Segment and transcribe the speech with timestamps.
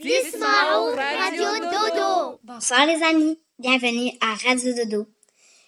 [0.00, 2.38] Radio Dodo.
[2.44, 5.08] Bonsoir les amis, bienvenue à Radio Dodo.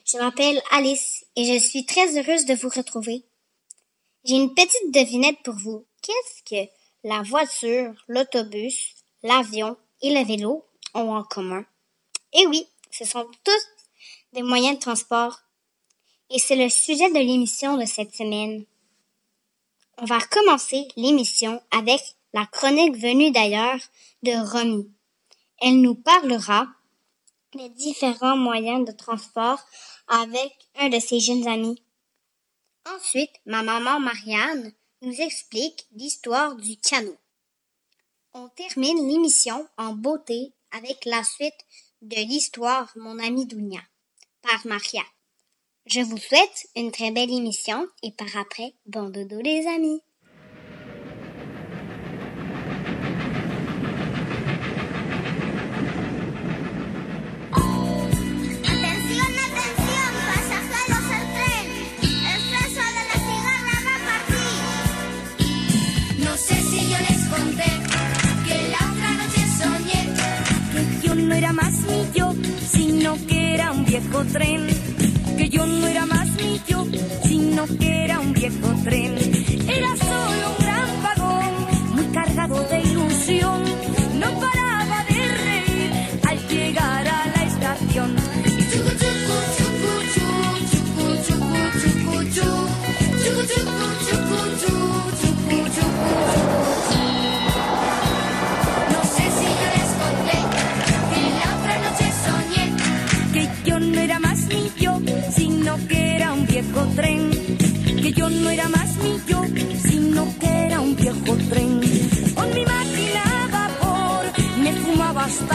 [0.05, 3.24] Je m'appelle Alice et je suis très heureuse de vous retrouver.
[4.24, 5.85] J'ai une petite devinette pour vous.
[6.01, 6.71] Qu'est-ce que
[7.02, 11.65] la voiture, l'autobus, l'avion et le vélo ont en commun?
[12.32, 13.66] Eh oui, ce sont tous
[14.32, 15.41] des moyens de transport.
[16.30, 18.65] Et c'est le sujet de l'émission de cette semaine.
[19.99, 22.01] On va commencer l'émission avec
[22.32, 23.80] la chronique venue d'ailleurs
[24.23, 24.90] de Romy.
[25.60, 26.66] Elle nous parlera
[27.54, 29.60] des différents moyens de transport
[30.09, 31.82] avec un de ses jeunes amis.
[32.87, 37.18] Ensuite, ma maman Marianne nous explique l'histoire du canot.
[38.32, 41.66] On termine l'émission en beauté avec la suite
[42.02, 43.80] de l'histoire Mon ami Dounia
[44.43, 45.02] par Maria.
[45.87, 50.01] Je vous souhaite une très belle émission et par après, bon dodo les amis.
[71.60, 71.75] Más
[72.15, 72.32] yo,
[72.66, 74.66] sino que era un viejo tren.
[75.37, 76.87] Que yo no era más ni yo,
[77.25, 79.15] sino que era un viejo tren.
[79.69, 81.53] Era solo un gran vagón,
[81.94, 83.69] muy cargado de ilusión.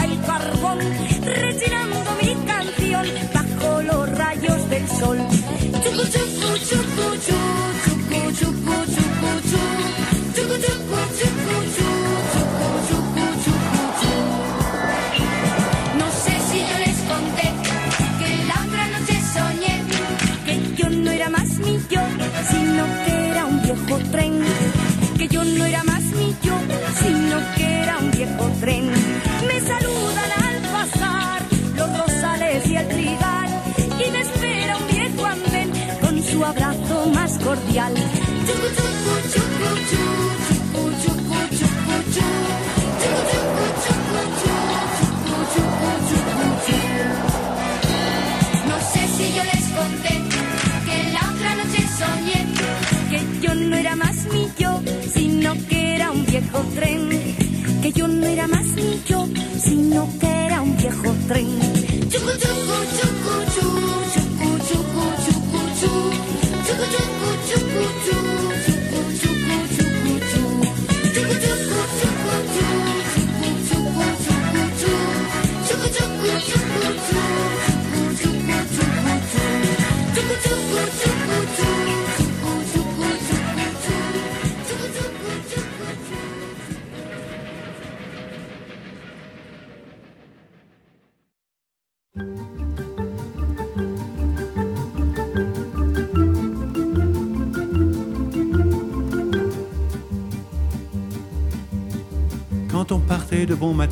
[0.04, 0.78] El carbón,
[1.24, 5.35] rechinando mi canción bajo los rayos del sol.
[61.26, 61.65] Tren.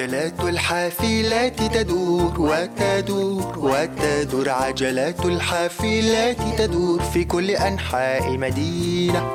[0.00, 4.48] عجلات الحافلات تدور وتدور وتدور.
[4.48, 9.30] عجلات الحافلات تدور في كل أنحاء المدينة.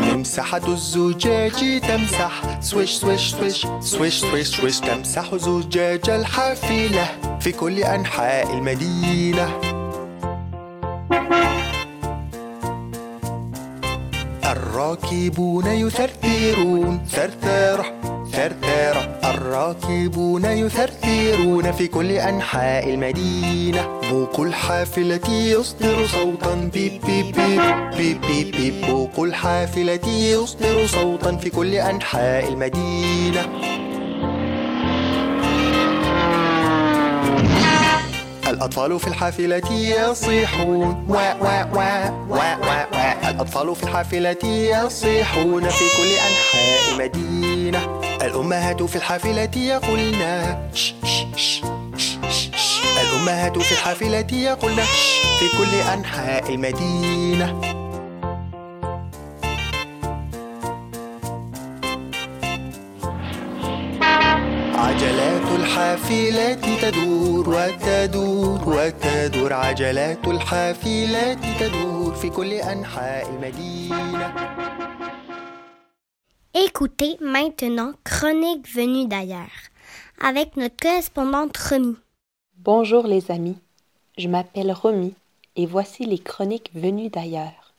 [0.00, 4.80] ممسحة الزجاج تمسح سويش سويش سويش سويش سويش سويش.
[4.80, 9.73] تمسح زجاج الحافلة في كل أنحاء المدينة.
[15.14, 17.00] الراكبون يثرثرون.
[17.10, 17.84] ثرثرة
[18.32, 19.20] ثرثرة.
[19.24, 24.00] الراكبون يثرثرون في كل أنحاء المدينة.
[24.10, 26.54] بوق الحافلة يصدر صوتا.
[26.54, 27.62] بيب بيب بيب
[27.96, 28.86] بيب بيب بيب.
[28.86, 33.46] بوق الحافلة يصدر صوتا في كل أنحاء المدينة.
[38.48, 41.06] الأطفال في الحافلة يصيحون.
[41.08, 42.83] وا وا وا وا وا.
[43.34, 48.00] الأطفال في الحافلة يصيحون في كل أنحاء المدينة.
[48.22, 50.22] الأمهات في الحافلة يقولن
[53.02, 54.84] الأمهات في الحافلة يقولن
[55.38, 57.83] في كل أنحاء المدينة.
[65.93, 74.33] الحافلات تدور وتدور وتدور عجلات الحافلات تدور في كل أنحاء المدينة
[76.65, 79.57] Écoutez maintenant Chronique venue d'ailleurs
[80.19, 81.95] avec notre correspondante Romy.
[82.57, 83.59] Bonjour les amis,
[84.17, 85.13] je m'appelle Romy
[85.55, 87.73] et voici les chroniques venues d'ailleurs.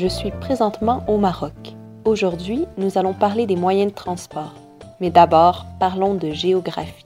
[0.00, 1.74] Je suis présentement au Maroc.
[2.06, 4.54] Aujourd'hui, nous allons parler des moyens de transport.
[4.98, 7.04] Mais d'abord, parlons de géographie.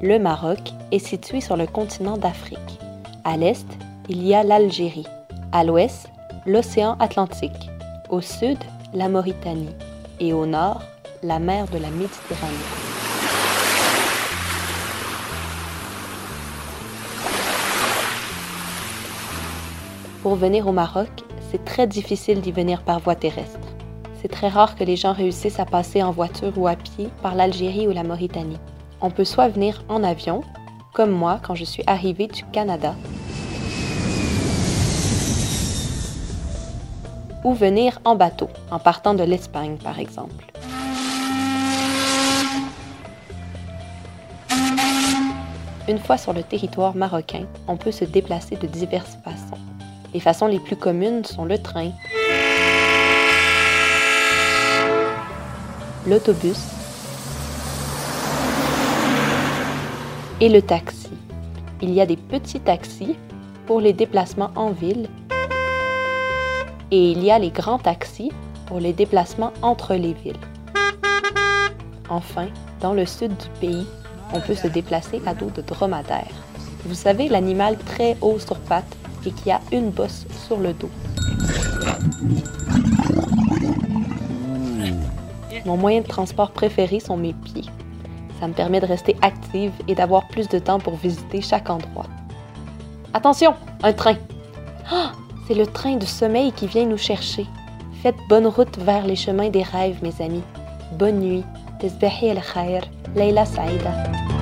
[0.00, 2.80] Le Maroc est situé sur le continent d'Afrique.
[3.24, 3.66] À l'est,
[4.08, 5.06] il y a l'Algérie.
[5.52, 6.08] À l'ouest,
[6.46, 7.68] l'océan Atlantique.
[8.08, 8.56] Au sud,
[8.94, 9.76] la Mauritanie.
[10.18, 10.80] Et au nord,
[11.22, 12.54] la mer de la Méditerranée.
[20.22, 21.10] Pour venir au Maroc,
[21.54, 23.60] c'est très difficile d'y venir par voie terrestre.
[24.20, 27.36] C'est très rare que les gens réussissent à passer en voiture ou à pied par
[27.36, 28.58] l'Algérie ou la Mauritanie.
[29.00, 30.42] On peut soit venir en avion,
[30.94, 32.96] comme moi quand je suis arrivée du Canada,
[37.44, 40.46] ou venir en bateau, en partant de l'Espagne par exemple.
[45.86, 49.73] Une fois sur le territoire marocain, on peut se déplacer de diverses façons.
[50.14, 51.90] Les façons les plus communes sont le train,
[56.06, 56.56] l'autobus
[60.40, 61.10] et le taxi.
[61.82, 63.16] Il y a des petits taxis
[63.66, 65.08] pour les déplacements en ville
[66.92, 68.30] et il y a les grands taxis
[68.66, 70.38] pour les déplacements entre les villes.
[72.08, 72.46] Enfin,
[72.80, 73.86] dans le sud du pays,
[74.32, 76.30] on peut se déplacer à dos de dromadaire.
[76.84, 80.90] Vous savez, l'animal très haut sur pattes et qui a une bosse sur le dos.
[85.64, 87.64] Mon moyen de transport préféré sont mes pieds.
[88.40, 92.06] Ça me permet de rester active et d'avoir plus de temps pour visiter chaque endroit.
[93.14, 94.16] Attention, un train.
[94.90, 95.12] Ah,
[95.46, 97.46] c'est le train de sommeil qui vient nous chercher.
[98.02, 100.42] Faites bonne route vers les chemins des rêves, mes amis.
[100.92, 101.44] Bonne nuit.
[101.78, 102.82] Tesbehi el khair.
[103.14, 104.33] Leila Saïda.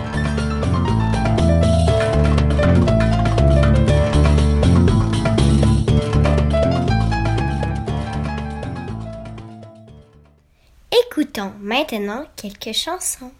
[11.61, 13.33] Maintenant quelques chansons.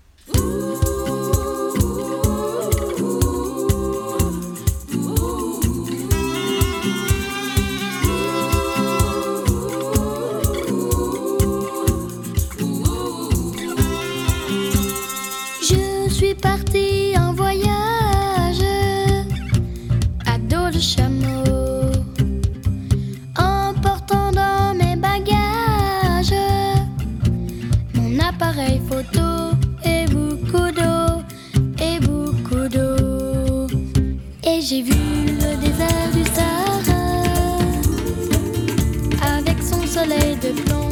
[40.03, 40.89] Soleil de plomb.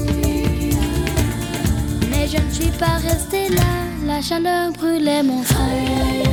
[2.11, 3.73] Mais je ne suis pas restée là,
[4.07, 6.27] la chaleur brûlait mon frère.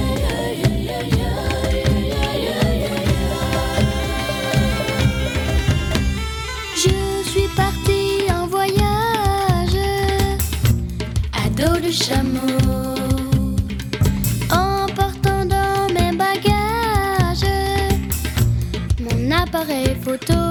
[6.75, 9.79] Je suis partie en voyage
[11.41, 12.59] à dos de chameau,
[14.51, 17.51] emportant dans mes bagages
[18.99, 20.46] mon appareil photo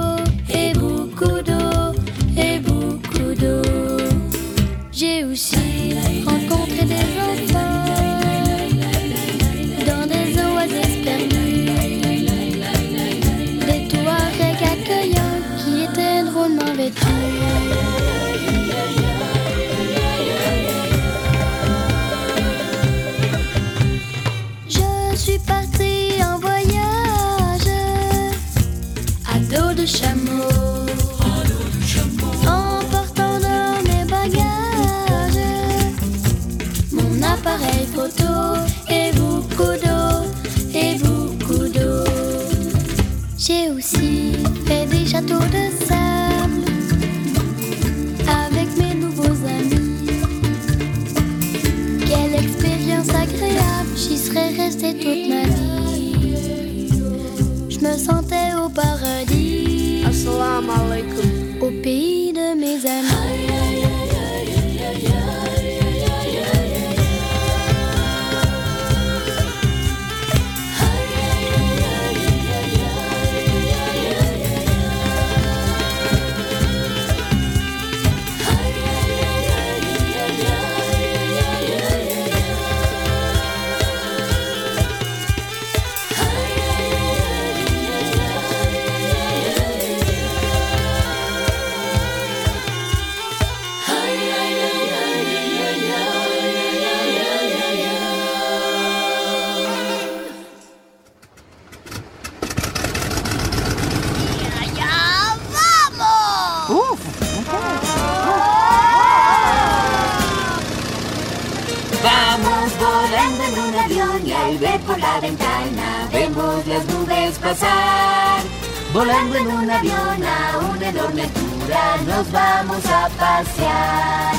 [123.37, 124.35] pasear.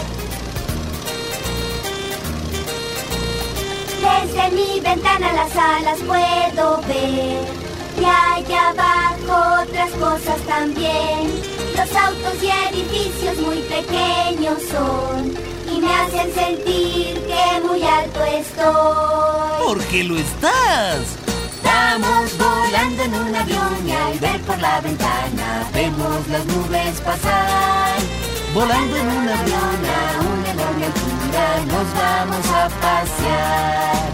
[4.06, 7.68] Desde mi ventana las alas puedo ver.
[8.00, 11.42] Y allá abajo otras cosas también.
[11.76, 15.34] Los autos y edificios muy pequeños son.
[15.72, 19.64] Y me hacen sentir que muy alto estoy.
[19.64, 21.00] ¿Por qué lo estás?
[21.62, 28.17] Vamos volando en un avión y al ver por la ventana vemos las nubes pasar.
[28.58, 34.08] Volando en un avión a una enorme altura nos vamos a pasear.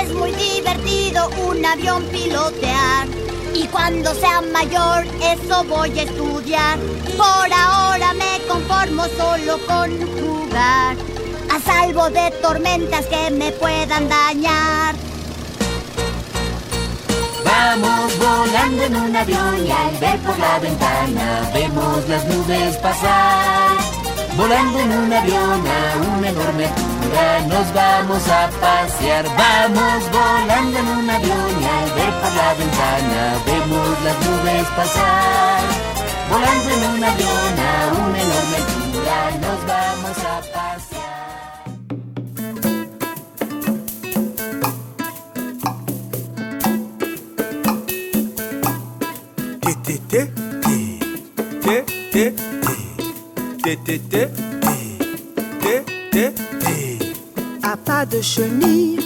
[0.00, 3.06] Es muy divertido un avión pilotear.
[3.52, 6.78] Y cuando sea mayor, eso voy a estudiar.
[7.18, 9.90] Por ahora me conformo solo con
[10.22, 10.96] jugar.
[11.54, 14.94] A salvo de tormentas que me puedan dañar.
[18.70, 23.76] Volando en un avión y al ver por la ventana vemos las nubes pasar.
[24.36, 29.24] Volando en un avión a una enorme altura nos vamos a pasear.
[29.36, 35.62] Vamos volando en un avión y al ver por la ventana vemos las nubes pasar.
[36.30, 40.69] Volando en un avión a una enorme altura nos vamos a pasear.
[57.62, 58.98] À pas de chenille,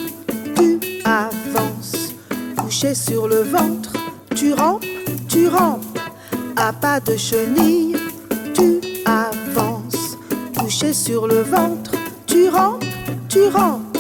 [0.57, 2.15] tu avances.
[2.57, 3.93] Couché sur le ventre,
[4.35, 4.85] tu rampes,
[5.29, 5.99] tu rampes.
[6.57, 7.97] À pas de chenille,
[8.55, 10.17] tu avances.
[10.57, 11.93] Couché sur le ventre,
[12.27, 12.85] tu rampes,
[13.29, 13.99] tu rampes.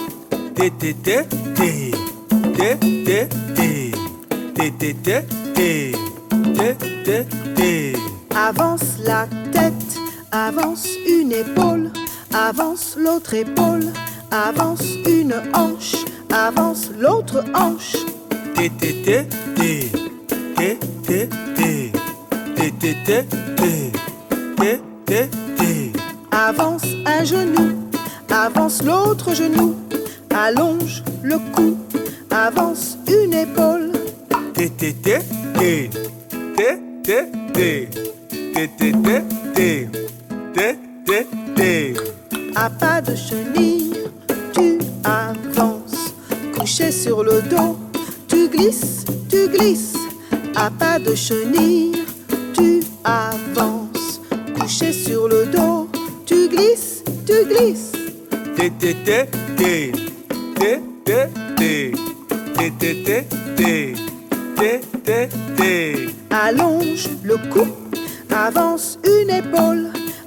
[8.37, 9.99] Avance la tête,
[10.35, 11.93] avance une épaule,
[12.33, 13.93] avance l'autre épaule,
[14.33, 15.95] avance une hanche,
[16.33, 17.95] avance l'autre hanche.
[26.33, 27.89] Avance un genou,
[28.29, 29.77] avance l'autre genou,
[30.31, 31.79] allonge le cou,
[32.31, 33.93] avance une épaule.
[42.55, 43.93] À pas de chenille,
[44.55, 46.15] tu avances.
[46.57, 47.77] Couché sur le dos,
[48.29, 49.97] tu glisses, tu glisses.
[50.55, 51.93] À pas de chenille,
[52.55, 54.21] tu avances.
[54.59, 55.89] Couché sur le dos,
[56.25, 57.93] tu glisses, tu glisses.
[66.31, 67.67] Allonge le cou,
[68.31, 69.84] avance une épaule,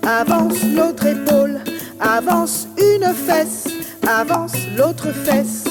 [0.08, 1.60] avance l'autre épaule,
[2.00, 3.68] avance une fesse,
[4.08, 5.66] avance l'autre fesse.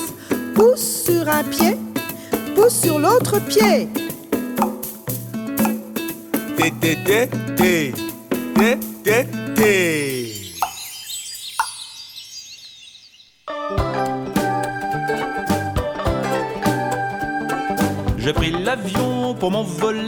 [0.55, 1.79] Pousse sur un pied,
[2.55, 3.89] pousse sur l'autre pied.
[18.19, 20.06] J'ai pris l'avion pour m'envoler,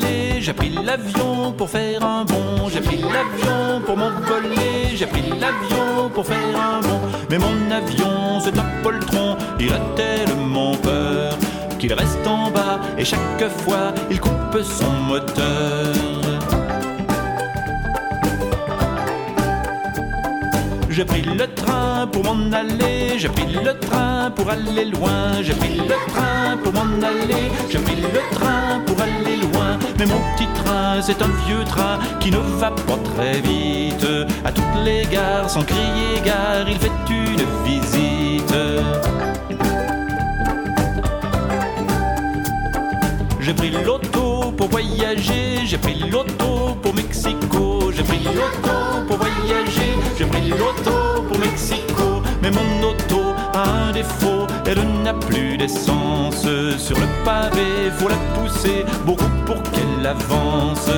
[0.49, 6.09] j'ai pris l'avion pour faire un bond, j'ai pris l'avion pour m'envoler, j'ai pris l'avion
[6.15, 7.01] pour faire un bond.
[7.29, 11.37] Mais mon avion, c'est un poltron, il a tellement peur
[11.79, 15.93] qu'il reste en bas et chaque fois il coupe son moteur.
[20.89, 25.55] J'ai pris le train pour m'en aller, j'ai pris le train pour aller loin, j'ai
[25.55, 29.79] pris le train pour m'en aller, j'ai pris le train pour aller loin.
[29.99, 34.07] Mais mon petit train, c'est un vieux train qui ne va pas très vite.
[34.45, 38.55] À toutes les gares, sans crier gare, il fait une visite.
[43.41, 49.93] J'ai pris l'auto pour voyager, j'ai pris l'auto pour Mexico, j'ai pris l'auto pour voyager,
[50.19, 51.88] j'ai pris l'auto pour Mexico.
[54.67, 56.47] Elle n'a plus d'essence.
[56.79, 60.91] Sur le pavé, faut la pousser beaucoup pour qu'elle avance.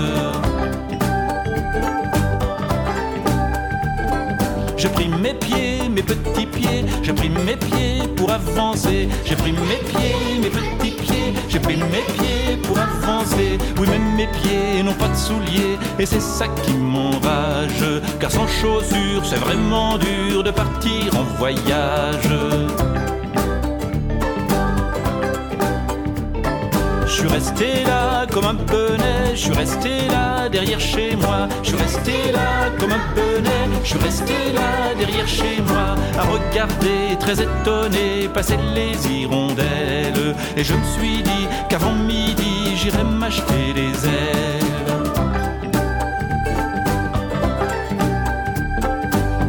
[4.81, 9.11] J'ai pris mes pieds, mes petits pieds, j'ai pris mes pieds pour avancer.
[9.27, 13.59] J'ai pris mes pieds, mes petits pieds, j'ai pris mes pieds pour avancer.
[13.79, 17.85] Oui, même mes pieds n'ont pas de souliers, et c'est ça qui m'enrage.
[18.19, 22.31] Car sans chaussures, c'est vraiment dur de partir en voyage.
[27.21, 31.77] Suis resté là comme un bonnet, je suis resté là derrière chez moi, je suis
[31.77, 37.43] resté là comme un bonnet, je suis resté là derrière chez moi, à regarder très
[37.43, 40.35] étonné passer les hirondelles.
[40.57, 44.71] Et je me suis dit qu'avant midi j'irais m'acheter des ailes.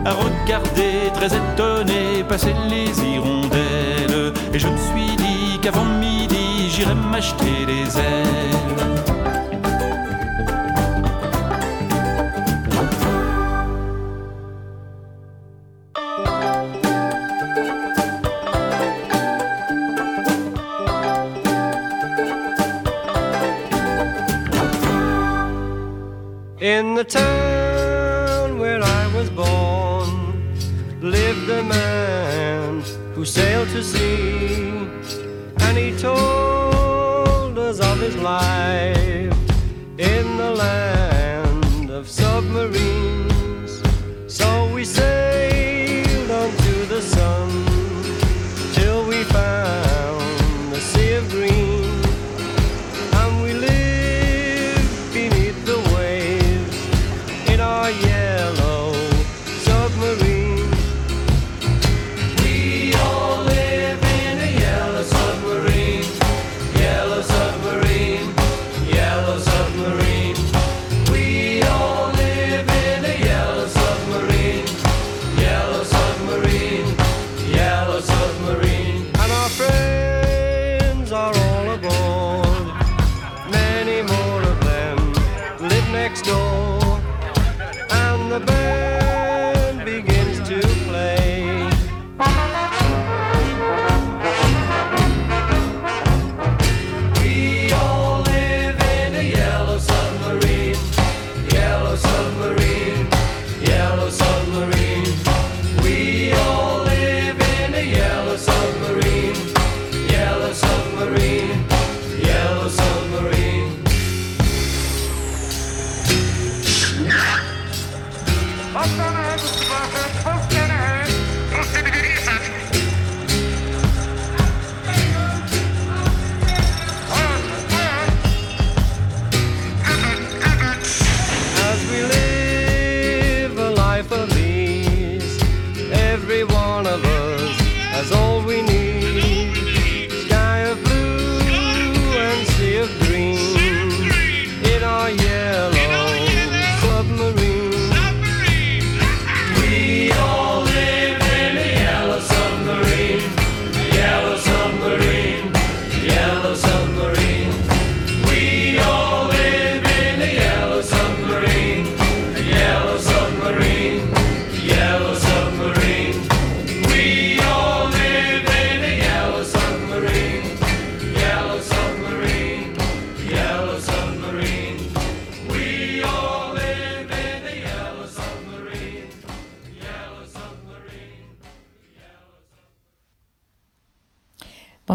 [0.04, 4.34] À regarder très étonné passer les hirondelles.
[4.54, 6.41] Et je me suis dit qu'avant midi,
[6.82, 9.11] j'irais m'acheter des ailes.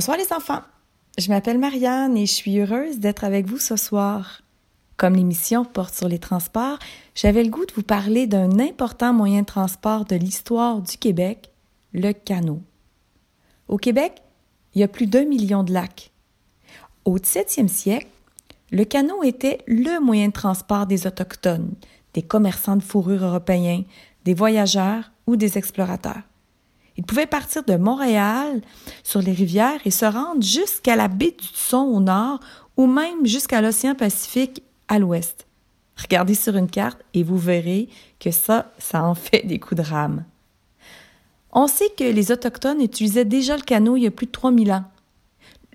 [0.07, 0.63] Bonsoir les enfants.
[1.19, 4.43] Je m'appelle Marianne et je suis heureuse d'être avec vous ce soir.
[4.97, 6.79] Comme l'émission porte sur les transports,
[7.17, 11.51] j'avais le goût de vous parler d'un important moyen de transport de l'histoire du Québec,
[11.93, 12.63] le canot.
[13.67, 14.23] Au Québec,
[14.77, 16.13] il y a plus d'un million de lacs.
[17.05, 18.07] Au 17e siècle,
[18.71, 21.75] le canot était le moyen de transport des Autochtones,
[22.15, 23.83] des commerçants de fourrure européens,
[24.25, 26.23] des voyageurs ou des explorateurs.
[26.97, 28.63] Ils pouvaient partir de Montréal
[29.03, 32.41] sur les rivières et se rendre jusqu'à la baie du Son au nord
[32.77, 35.47] ou même jusqu'à l'océan Pacifique à l'ouest.
[35.97, 37.89] Regardez sur une carte et vous verrez
[38.21, 40.25] que ça, ça en fait des coups de rame.
[41.53, 44.73] On sait que les Autochtones utilisaient déjà le canot il y a plus de 3000
[44.73, 44.85] ans.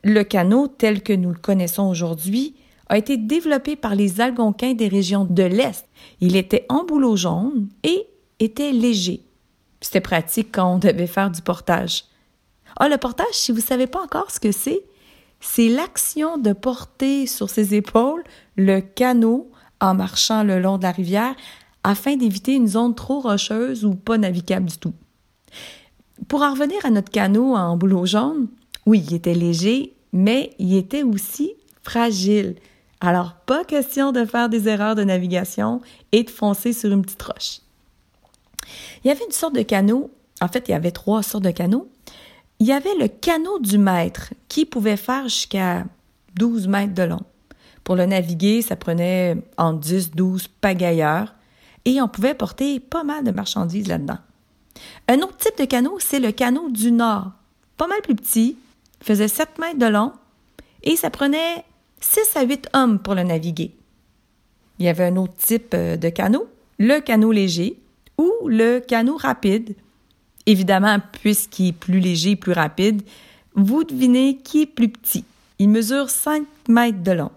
[0.03, 2.55] Le canot, tel que nous le connaissons aujourd'hui,
[2.87, 5.87] a été développé par les Algonquins des régions de l'Est.
[6.19, 8.05] Il était en bouleau jaune et
[8.39, 9.23] était léger.
[9.81, 12.05] C'était pratique quand on devait faire du portage.
[12.77, 14.83] Ah, le portage, si vous ne savez pas encore ce que c'est,
[15.39, 18.23] c'est l'action de porter sur ses épaules
[18.55, 21.35] le canot en marchant le long de la rivière
[21.83, 24.93] afin d'éviter une zone trop rocheuse ou pas navigable du tout.
[26.27, 28.47] Pour en revenir à notre canot en bouleau jaune,
[28.85, 32.55] oui, il était léger, mais il était aussi fragile.
[32.99, 37.23] Alors, pas question de faire des erreurs de navigation et de foncer sur une petite
[37.23, 37.61] roche.
[39.03, 41.51] Il y avait une sorte de canot, en fait, il y avait trois sortes de
[41.51, 41.89] canots.
[42.59, 45.85] Il y avait le canot du maître qui pouvait faire jusqu'à
[46.35, 47.21] 12 mètres de long.
[47.83, 51.33] Pour le naviguer, ça prenait entre 10-12 pagailleurs
[51.85, 54.19] et on pouvait porter pas mal de marchandises là-dedans.
[55.07, 57.31] Un autre type de canot, c'est le canot du Nord.
[57.77, 58.57] Pas mal plus petit,
[59.01, 60.13] faisait 7 mètres de long
[60.83, 61.65] et ça prenait
[61.99, 63.75] 6 à 8 hommes pour le naviguer.
[64.79, 66.47] Il y avait un autre type euh, de canot,
[66.79, 67.80] le canot léger
[68.21, 69.75] ou le canot rapide.
[70.45, 73.01] Évidemment, puisqu'il est plus léger, plus rapide,
[73.53, 75.25] Vous devinez qui est plus petit.
[75.59, 77.31] Il mesure 5 mètres de long.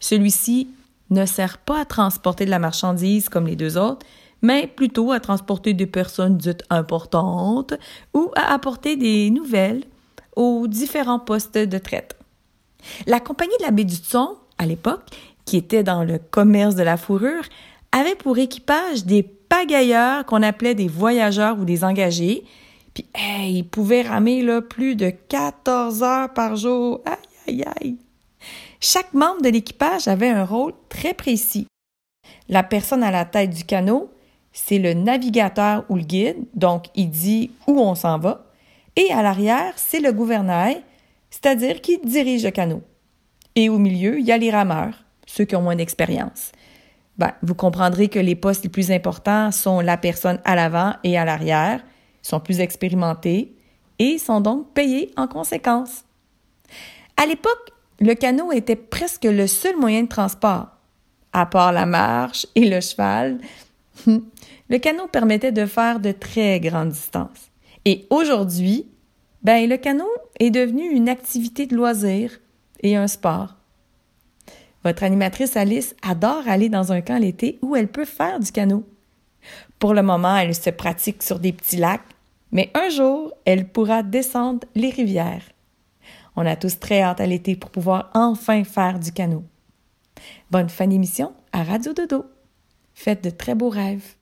[0.00, 0.68] Celui-ci
[1.10, 4.04] ne sert pas à transporter de la marchandise comme les deux autres,
[4.42, 7.74] mais plutôt à transporter des personnes dites importantes
[8.12, 9.84] ou à apporter des nouvelles
[10.34, 12.16] aux différents postes de traite.
[13.06, 15.04] La compagnie de la baie du Thon, à l'époque,
[15.44, 17.44] qui était dans le commerce de la fourrure,
[17.92, 22.44] avait pour équipage des pagailleurs qu'on appelait des voyageurs ou des engagés.
[22.94, 27.02] Puis, ils pouvaient ramer là, plus de 14 heures par jour.
[27.04, 27.96] Aïe, aïe, aïe.
[28.80, 31.66] Chaque membre de l'équipage avait un rôle très précis.
[32.48, 34.10] La personne à la tête du canot,
[34.52, 38.46] c'est le navigateur ou le guide, donc il dit où on s'en va.
[38.96, 40.82] Et à l'arrière, c'est le gouvernail,
[41.30, 42.82] c'est-à-dire qui dirige le canot.
[43.54, 46.52] Et au milieu, il y a les rameurs, ceux qui ont moins d'expérience.
[47.18, 51.16] Ben, vous comprendrez que les postes les plus importants sont la personne à l'avant et
[51.16, 51.82] à l'arrière,
[52.22, 53.54] sont plus expérimentés
[53.98, 56.04] et sont donc payés en conséquence.
[57.16, 60.68] À l'époque, le canot était presque le seul moyen de transport.
[61.32, 63.38] À part la marche et le cheval,
[64.06, 67.50] le canot permettait de faire de très grandes distances.
[67.84, 68.86] Et aujourd'hui,
[69.42, 72.40] ben, le canot est devenu une activité de loisir
[72.80, 73.55] et un sport.
[74.86, 78.84] Votre animatrice Alice adore aller dans un camp l'été où elle peut faire du canot.
[79.80, 82.06] Pour le moment, elle se pratique sur des petits lacs,
[82.52, 85.42] mais un jour, elle pourra descendre les rivières.
[86.36, 89.42] On a tous très hâte à l'été pour pouvoir enfin faire du canot.
[90.52, 92.24] Bonne fin d'émission à Radio Dodo.
[92.94, 94.14] Faites de très beaux rêves.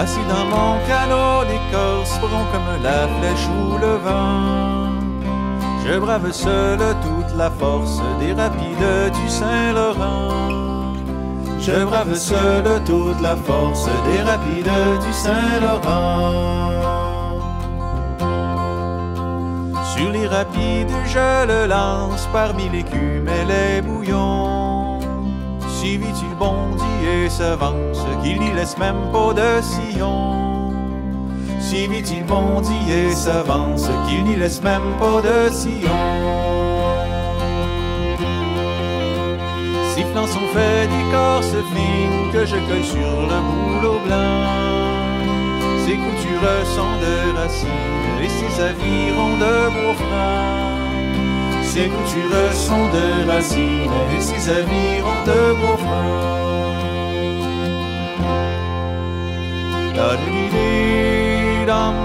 [0.00, 4.88] Assis dans mon canot, l'écorce prend comme la flèche ou le vent.
[5.84, 10.94] Je brave seul toute la force des rapides du Saint-Laurent.
[11.60, 16.70] Je brave seul toute la force des rapides du Saint-Laurent.
[19.94, 24.69] Sur les rapides, je le lance parmi l'écume et les bouillons.
[25.80, 30.74] Si vite il bondit et s'avance, qu'il n'y laisse même pas de sillon.
[31.58, 35.88] Si vite il bondit et s'avance, qu'il n'y laisse même pas de sillon.
[39.94, 44.44] Sifflant son fait d'écorce fine que je cueille sur le boulot blanc.
[45.86, 50.69] Ses coutures sont de racines et ses avirons de freins.
[51.72, 56.28] Ses coutures sont de racines et ses avirons de beaux freins.
[59.94, 61.96] Da-di-di-di-dam,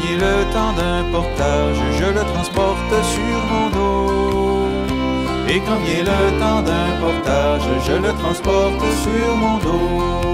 [0.00, 4.68] Vient le temps d'un portage, je le transporte sur mon dos.
[5.48, 10.28] Et quand vient le temps d'un portage, je le transporte sur mon dos.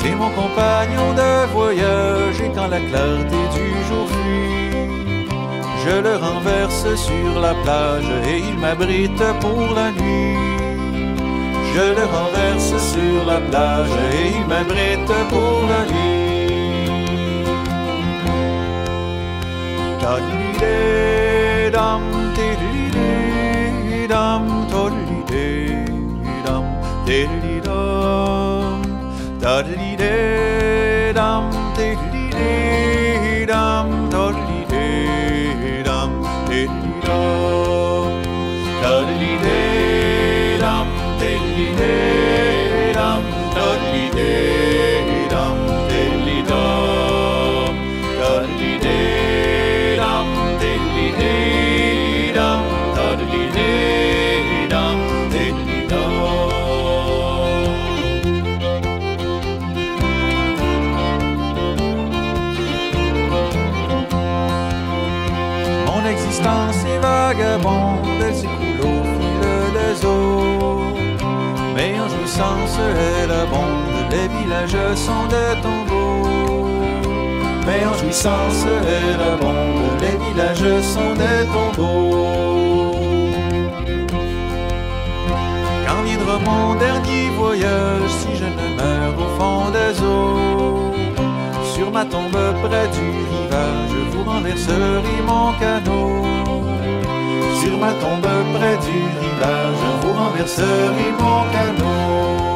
[0.00, 5.26] C'est mon compagnon de voyage et quand la clarté du jour fuit,
[5.84, 10.36] je le renverse sur la plage et il m'abrite pour la nuit.
[11.74, 16.15] Je le renverse sur la plage et il m'abrite pour la nuit.
[22.36, 22.85] तेरी
[74.66, 76.68] villages sont des tombeaux.
[77.66, 82.94] Mais en jouissance, elle abonde, les villages sont des tombeaux.
[85.86, 90.92] Quand viendra mon dernier voyage, si je ne meurs au fond des eaux,
[91.74, 96.24] sur ma tombe près du rivage, je vous renverserai mon canot.
[97.60, 102.55] Sur ma tombe près du rivage, je vous renverserai mon canot.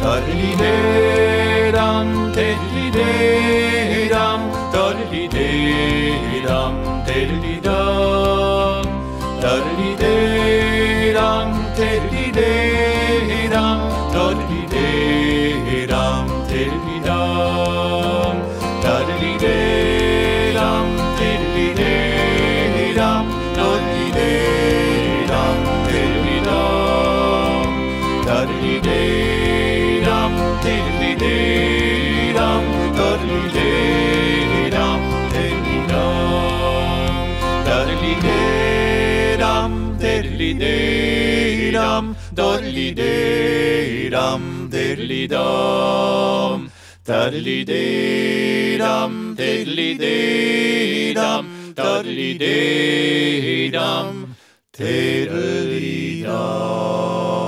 [0.00, 8.86] Darli deram, tedli deram, darli deram, tedli dam.
[9.42, 13.80] Darli deram, tedli deram,
[14.12, 16.97] darli deram, tedli
[40.38, 46.70] diddly day dum, doddly day dum, diddly dum,
[47.04, 54.36] doddly day dum, diddly day dum, doddly day dum,
[54.72, 57.47] diddly dum.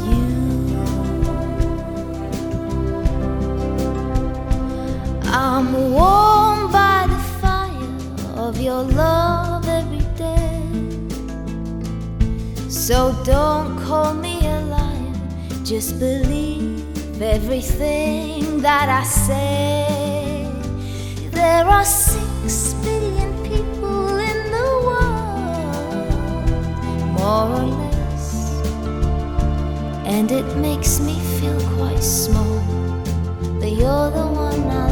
[5.53, 10.63] I'm warmed by the fire of your love every day.
[12.69, 15.13] So don't call me a liar,
[15.65, 20.47] just believe everything that I say.
[21.31, 26.13] There are six billion people in the world,
[27.19, 28.25] more or less,
[30.05, 32.61] and it makes me feel quite small.
[33.59, 34.90] But you're the one I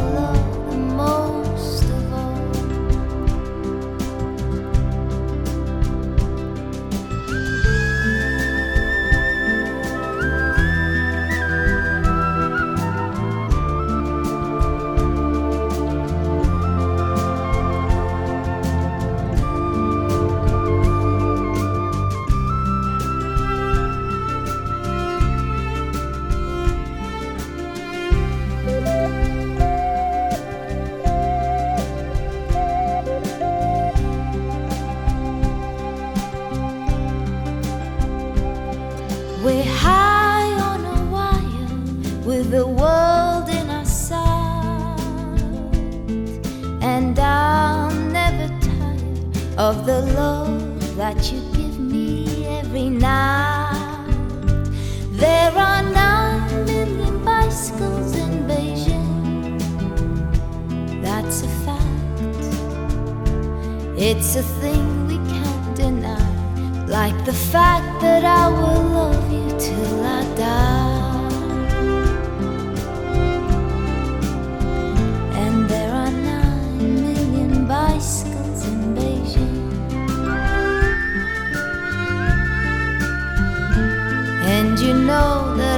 [49.70, 54.16] of the love that you give me every night.
[55.12, 59.60] There are nine million bicycles in Beijing,
[61.04, 62.52] that's a fact.
[63.96, 66.30] It's a thing we can't deny.
[66.86, 70.89] Like the fact that I will love you till I die.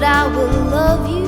[0.05, 1.22] I will love you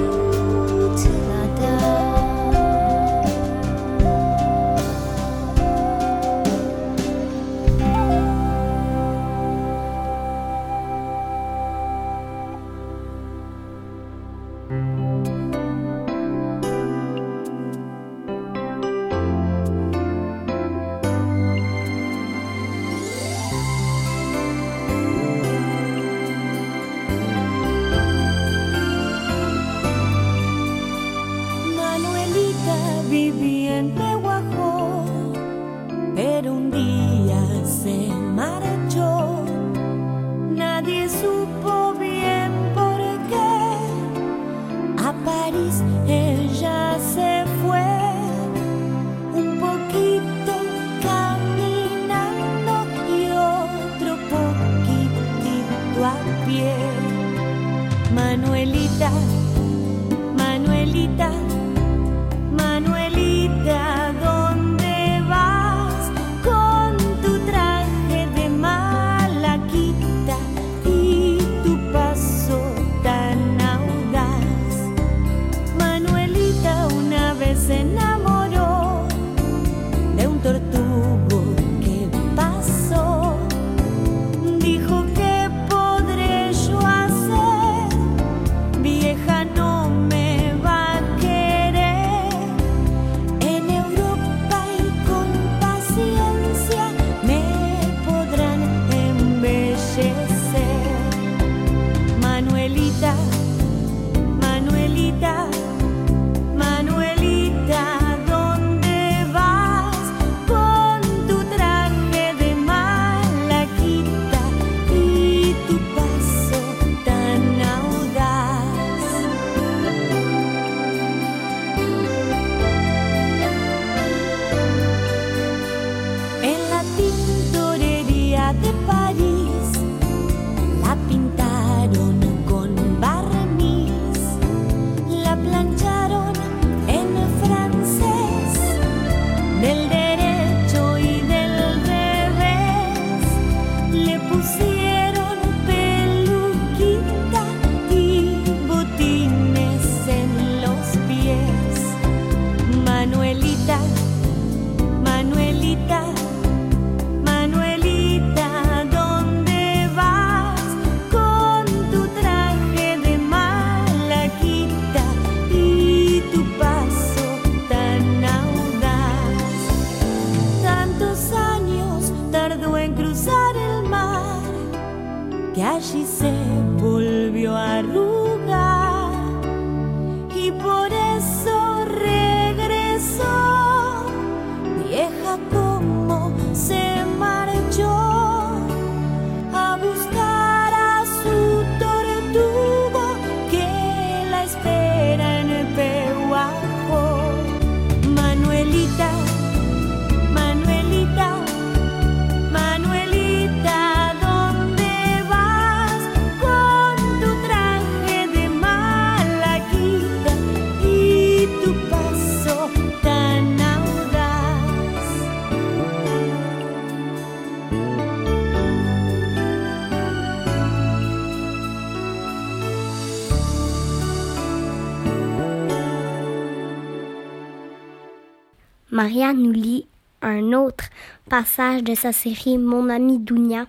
[229.04, 229.86] Maria nous lit
[230.22, 230.84] un autre
[231.28, 233.66] passage de sa série Mon amie Dounia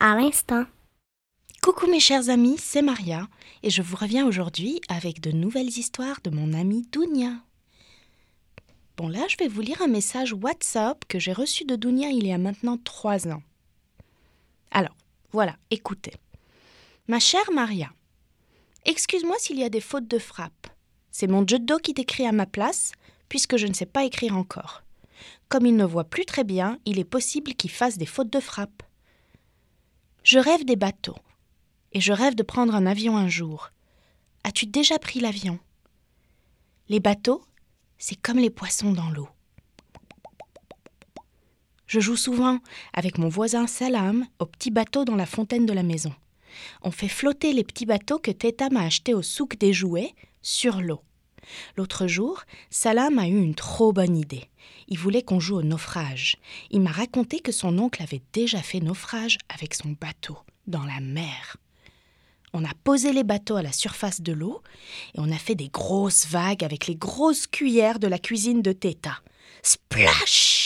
[0.00, 0.64] à l'instant.
[1.62, 3.28] Coucou mes chers amis, c'est Maria
[3.62, 7.30] et je vous reviens aujourd'hui avec de nouvelles histoires de mon amie Dounia.
[8.96, 12.26] Bon là, je vais vous lire un message WhatsApp que j'ai reçu de Dounia il
[12.26, 13.44] y a maintenant trois ans.
[14.72, 14.96] Alors,
[15.30, 16.14] voilà, écoutez.
[17.06, 17.92] Ma chère Maria,
[18.84, 20.66] excuse-moi s'il y a des fautes de frappe.
[21.12, 22.90] C'est mon judo qui t'écrit à ma place,
[23.32, 24.82] puisque je ne sais pas écrire encore.
[25.48, 28.40] Comme il ne voit plus très bien, il est possible qu'il fasse des fautes de
[28.40, 28.82] frappe.
[30.22, 31.16] Je rêve des bateaux,
[31.92, 33.70] et je rêve de prendre un avion un jour.
[34.44, 35.58] As-tu déjà pris l'avion?
[36.90, 37.42] Les bateaux,
[37.96, 39.30] c'est comme les poissons dans l'eau.
[41.86, 42.58] Je joue souvent
[42.92, 46.14] avec mon voisin Salam au petit bateau dans la fontaine de la maison.
[46.82, 50.82] On fait flotter les petits bateaux que Teta m'a achetés au souk des jouets sur
[50.82, 51.00] l'eau.
[51.76, 54.48] L'autre jour, Salam a eu une trop bonne idée.
[54.88, 56.36] Il voulait qu'on joue au naufrage.
[56.70, 61.00] Il m'a raconté que son oncle avait déjà fait naufrage avec son bateau dans la
[61.00, 61.56] mer.
[62.52, 64.62] On a posé les bateaux à la surface de l'eau
[65.14, 68.72] et on a fait des grosses vagues avec les grosses cuillères de la cuisine de
[68.72, 69.20] Teta.
[69.62, 70.61] Splash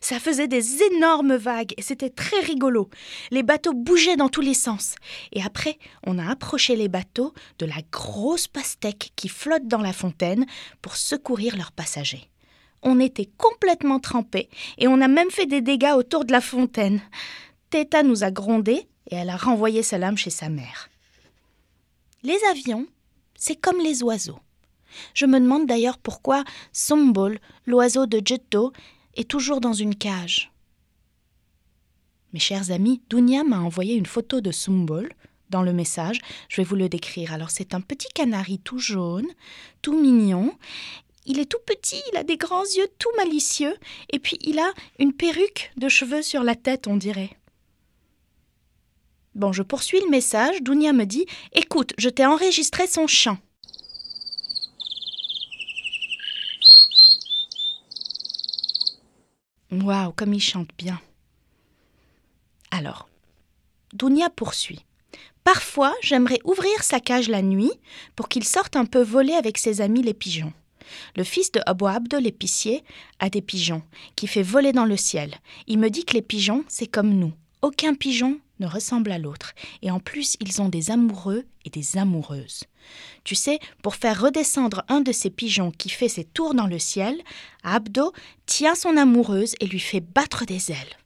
[0.00, 2.90] Ça faisait des énormes vagues et c'était très rigolo.
[3.30, 4.94] Les bateaux bougeaient dans tous les sens.
[5.32, 9.92] Et après, on a approché les bateaux de la grosse pastèque qui flotte dans la
[9.92, 10.46] fontaine
[10.82, 12.30] pour secourir leurs passagers.
[12.82, 17.00] On était complètement trempés et on a même fait des dégâts autour de la fontaine.
[17.68, 20.88] Teta nous a grondés et elle a renvoyé sa lame chez sa mère.
[22.22, 22.86] Les avions,
[23.36, 24.38] c'est comme les oiseaux.
[25.14, 28.72] Je me demande d'ailleurs pourquoi Sombol, l'oiseau de Jetto,
[29.16, 30.52] est toujours dans une cage.
[32.32, 35.12] Mes chers amis, Dounia m'a envoyé une photo de Sombol
[35.50, 36.20] dans le message.
[36.48, 37.32] Je vais vous le décrire.
[37.32, 39.26] Alors, c'est un petit canari tout jaune,
[39.82, 40.56] tout mignon.
[41.26, 43.76] Il est tout petit, il a des grands yeux tout malicieux,
[44.10, 47.36] et puis il a une perruque de cheveux sur la tête, on dirait.
[49.34, 50.62] Bon, je poursuis le message.
[50.62, 53.38] Dounia me dit Écoute, je t'ai enregistré son chant.
[59.72, 61.00] Waouh, comme il chante bien.
[62.70, 63.08] Alors,
[63.92, 64.84] Dounia poursuit.
[65.44, 67.72] Parfois, j'aimerais ouvrir sa cage la nuit
[68.14, 70.52] pour qu'il sorte un peu voler avec ses amis les pigeons.
[71.16, 72.82] Le fils de Abu Abdo l'épicier
[73.20, 73.82] a des pigeons
[74.16, 75.36] qui fait voler dans le ciel.
[75.66, 77.32] Il me dit que les pigeons, c'est comme nous.
[77.62, 79.52] Aucun pigeon ne ressemble à l'autre.
[79.82, 82.64] Et en plus, ils ont des amoureux et des amoureuses.
[83.24, 86.78] Tu sais, pour faire redescendre un de ces pigeons qui fait ses tours dans le
[86.78, 87.20] ciel,
[87.62, 88.12] Abdo
[88.46, 90.96] tient son amoureuse et lui fait battre des ailes.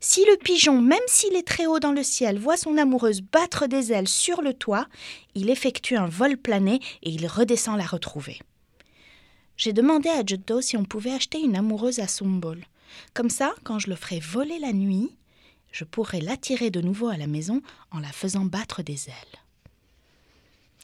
[0.00, 3.66] Si le pigeon, même s'il est très haut dans le ciel, voit son amoureuse battre
[3.66, 4.86] des ailes sur le toit,
[5.34, 8.38] il effectue un vol plané et il redescend la retrouver.
[9.56, 12.64] J'ai demandé à Juddo si on pouvait acheter une amoureuse à Sombol.
[13.12, 15.16] Comme ça, quand je le ferai voler la nuit,
[15.72, 19.47] je pourrais l'attirer de nouveau à la maison en la faisant battre des ailes.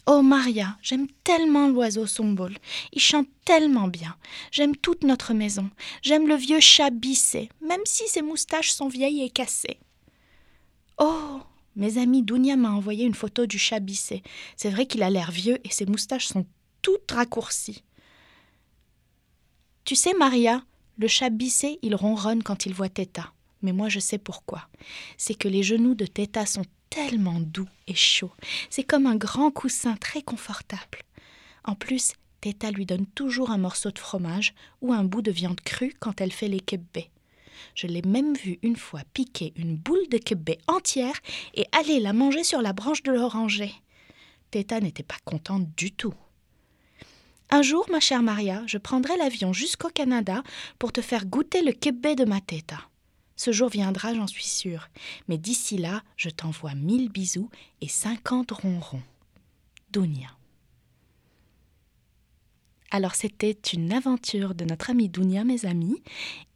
[0.07, 2.59] Oh Maria, j'aime tellement l'oiseau Sombol.
[2.93, 4.17] Il chante tellement bien.
[4.51, 5.71] J'aime toute notre maison.
[6.03, 9.79] J'aime le vieux chat bissé, même si ses moustaches sont vieilles et cassées.
[10.99, 11.41] Oh
[11.75, 14.23] Mes amis, Dounia m'a envoyé une photo du chat bissé.
[14.57, 16.45] C'est vrai qu'il a l'air vieux et ses moustaches sont
[16.83, 17.83] toutes raccourcies.
[19.85, 20.63] Tu sais, Maria,
[20.99, 23.33] le chat bissé, il ronronne quand il voit Teta.
[23.63, 24.69] Mais moi, je sais pourquoi.
[25.17, 26.65] C'est que les genoux de Teta sont
[26.95, 28.31] tellement doux et chauds.
[28.71, 31.01] C'est comme un grand coussin très confortable.
[31.65, 35.61] En plus, Teta lui donne toujours un morceau de fromage ou un bout de viande
[35.61, 37.11] crue quand elle fait les kebbés.
[37.75, 41.19] Je l'ai même vue une fois piquer une boule de kebbé entière
[41.55, 43.73] et aller la manger sur la branche de l'oranger.
[44.53, 46.15] Teta n'était pas contente du tout.
[47.51, 50.45] Un jour, ma chère Maria, je prendrai l'avion jusqu'au Canada
[50.79, 52.79] pour te faire goûter le kebbé de ma Teta.
[53.37, 54.89] Ce jour viendra, j'en suis sûre.
[55.29, 59.03] Mais d'ici là, je t'envoie mille bisous et cinquante ronrons.
[59.91, 60.29] Dounia.
[62.91, 66.01] Alors c'était une aventure de notre amie Dounia, mes amis,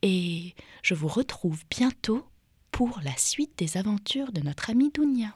[0.02, 2.24] et je vous retrouve bientôt
[2.70, 5.34] pour la suite des aventures de notre amie Dounia.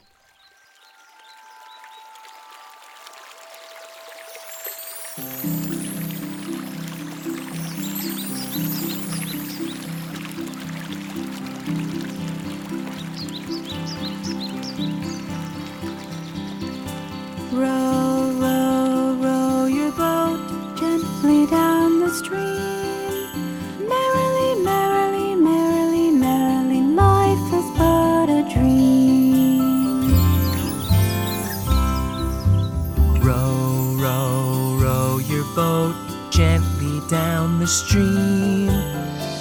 [37.43, 38.67] down the stream.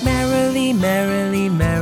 [0.04, 1.81] Merrily, merrily, merrily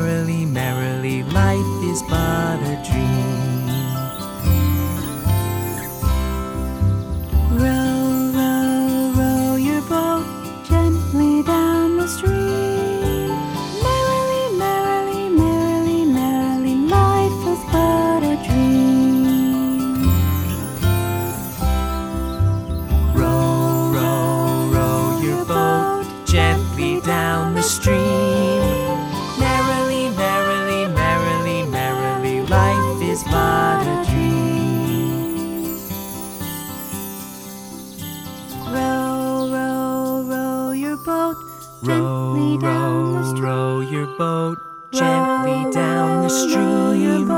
[44.20, 44.59] boat
[44.91, 47.30] gently down the stream.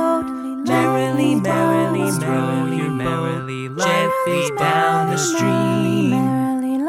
[0.64, 6.10] Merrily, merrily, merrily, merrily, gently down the stream.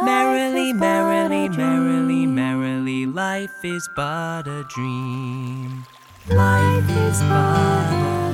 [0.03, 5.85] Merrily, merrily, merrily, merrily, life is but a dream.
[6.31, 8.32] Life is but a dream.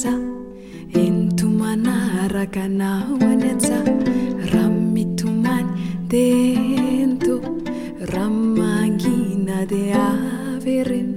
[0.00, 0.16] za
[1.04, 3.78] entomanaraka naho any atsa
[4.52, 5.68] ra mitomany
[6.08, 6.26] de
[7.04, 7.36] ento.
[8.12, 8.24] Ra
[8.56, 11.09] mangina de averena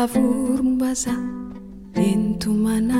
[0.00, 1.20] Tavur basah
[1.92, 2.99] din tumanah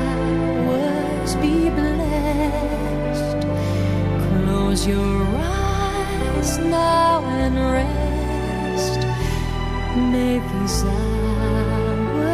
[4.91, 9.01] your eyes now and rest.
[10.11, 12.25] May these hours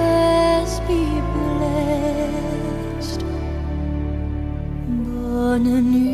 [0.90, 1.04] be
[1.36, 3.22] blessed.
[5.06, 6.07] Bonne nuit,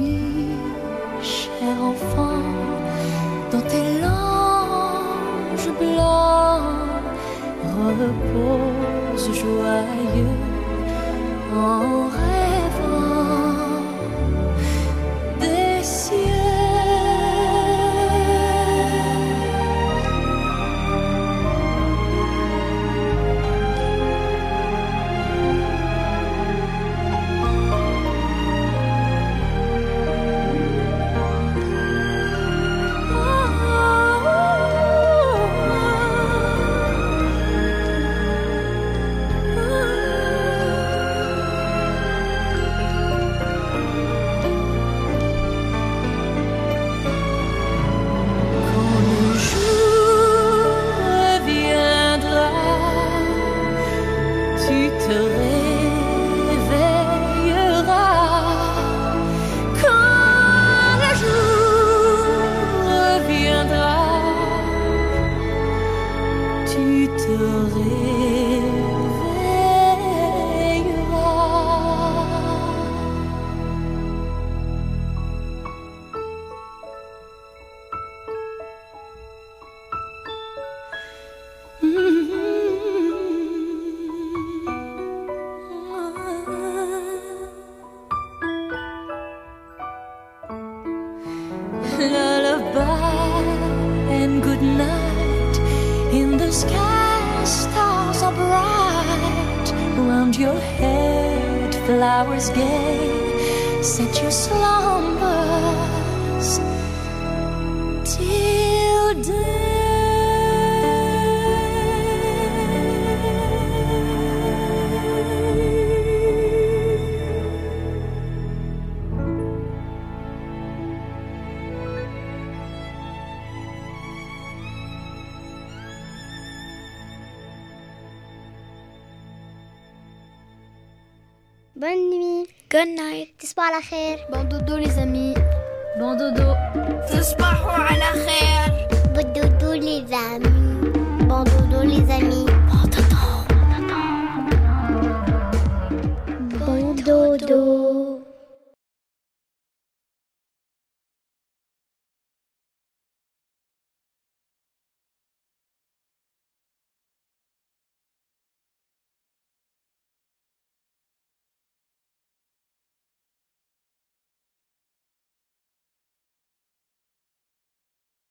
[66.74, 67.38] tu te
[67.76, 69.32] réveilleras.